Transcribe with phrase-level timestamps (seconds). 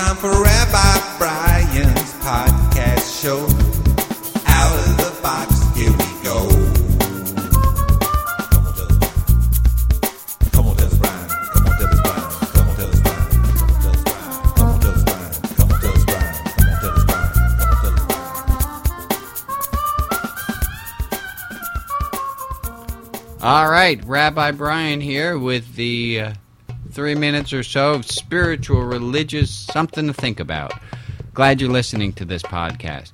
[0.00, 3.40] time for Rabbi Brian's podcast show.
[4.46, 6.48] Out of the box, here we go.
[8.50, 8.98] Come on, tell us.
[10.52, 11.28] Come on, tell us, Brian.
[11.28, 12.24] Come on, tell us, Brian.
[12.54, 13.28] Come on, tell us, Brian.
[14.56, 15.32] Come on, tell us, Brian.
[15.56, 16.34] Come on, tell us, Brian.
[16.56, 17.32] Come on, tell us, Brian.
[17.58, 18.72] Come on, tell us, Brian.
[23.42, 26.20] All right, Rabbi Brian here with the.
[26.20, 26.32] Uh,
[26.90, 30.72] three minutes or so of spiritual, religious, something to think about.
[31.34, 33.12] Glad you're listening to this podcast.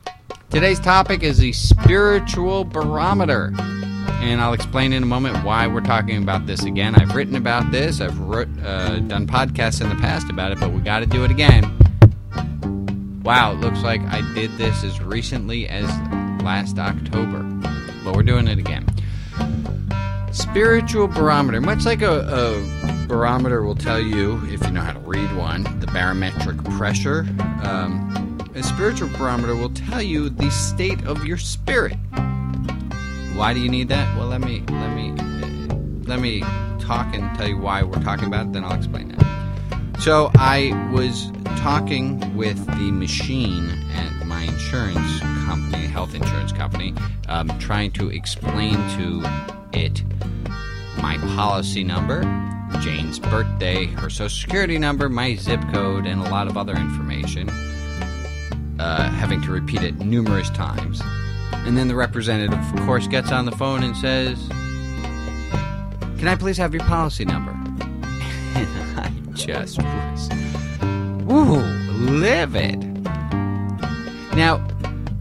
[0.50, 6.22] Today's topic is the spiritual barometer, and I'll explain in a moment why we're talking
[6.22, 6.94] about this again.
[6.94, 10.72] I've written about this, I've wrote, uh, done podcasts in the past about it, but
[10.72, 11.62] we got to do it again.
[13.22, 15.86] Wow, it looks like I did this as recently as
[16.42, 17.42] last October,
[18.04, 18.86] but we're doing it again
[20.36, 22.75] spiritual barometer much like a, a
[23.06, 27.26] barometer will tell you if you know how to read one the barometric pressure.
[27.62, 31.96] Um, a spiritual barometer will tell you the state of your spirit.
[33.34, 34.16] Why do you need that?
[34.16, 35.76] Well let me let me uh,
[36.06, 36.40] let me
[36.80, 40.70] talk and tell you why we're talking about it then i'll explain that so i
[40.92, 46.94] was talking with the machine at my insurance company health insurance company
[47.28, 49.20] um, trying to explain to
[49.72, 50.04] it
[51.02, 52.22] my policy number,
[52.80, 57.48] Jane's birthday, her social security number, my zip code, and a lot of other information,
[58.78, 61.02] uh, having to repeat it numerous times.
[61.52, 64.38] And then the representative, of course, gets on the phone and says,
[66.18, 67.52] Can I please have your policy number?
[68.54, 70.30] And I just was,
[71.30, 71.60] ooh,
[71.98, 72.82] livid.
[74.34, 74.66] Now,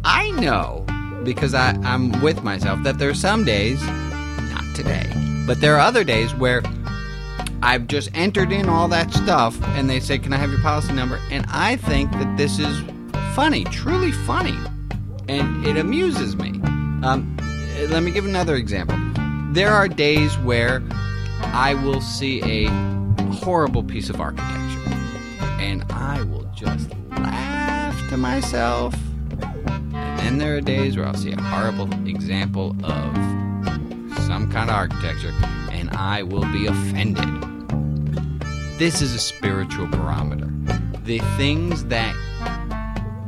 [0.03, 0.85] I know,
[1.23, 5.09] because I, I'm with myself, that there are some days, not today,
[5.47, 6.61] but there are other days where
[7.65, 10.93] I've just entered in all that stuff and they say, Can I have your policy
[10.93, 11.19] number?
[11.31, 12.83] And I think that this is
[13.33, 14.55] funny, truly funny.
[15.27, 16.61] And it amuses me.
[17.03, 17.35] Um,
[17.89, 18.95] let me give another example.
[19.51, 20.83] There are days where
[21.41, 22.69] I will see a
[23.31, 24.91] horrible piece of architecture
[25.59, 28.93] and I will just laugh to myself.
[29.91, 33.15] And then there are days where I'll see a horrible example of
[34.27, 35.33] some kind of architecture,
[35.71, 37.54] and I will be offended.
[38.77, 40.49] This is a spiritual barometer.
[41.05, 42.13] The things that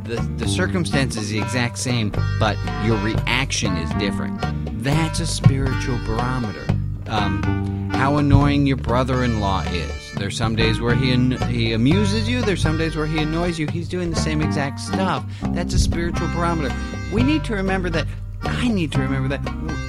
[0.04, 4.42] the, the circumstance is the exact same, but your reaction is different.
[4.84, 6.66] That's a spiritual barometer.
[7.08, 10.14] Um, how annoying your brother-in-law is.
[10.16, 11.16] There's some days where he
[11.48, 12.42] he amuses you.
[12.42, 13.68] There's some days where he annoys you.
[13.68, 15.24] He's doing the same exact stuff.
[15.50, 16.76] That's a spiritual barometer.
[17.14, 18.06] We need to remember that.
[18.42, 19.42] I need to remember that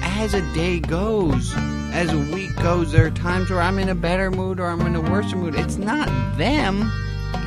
[0.03, 1.53] as a day goes,
[1.93, 4.81] as a week goes, there are times where I'm in a better mood or I'm
[4.81, 5.55] in a worse mood.
[5.55, 6.07] It's not
[6.37, 6.91] them,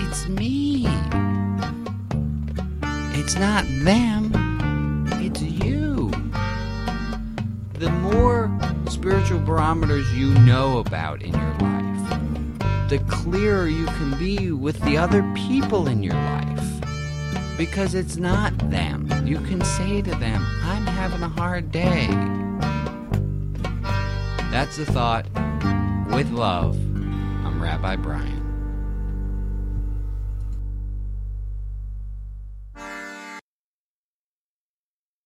[0.00, 0.86] it's me.
[3.14, 4.32] It's not them,
[5.20, 6.10] it's you.
[7.75, 8.50] The more
[8.88, 14.98] spiritual barometers you know about in your life, the clearer you can be with the
[14.98, 16.48] other people in your life.
[17.56, 19.09] Because it's not them.
[19.26, 22.09] You can say to them, I'm having a hard day.
[24.52, 25.24] That's the thought.
[26.14, 28.41] With love, I'm Rabbi Brian.